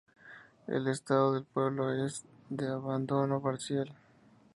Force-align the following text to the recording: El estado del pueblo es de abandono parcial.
El 0.65 0.87
estado 0.87 1.31
del 1.33 1.43
pueblo 1.45 1.93
es 1.93 2.25
de 2.49 2.67
abandono 2.69 3.39
parcial. 3.39 3.95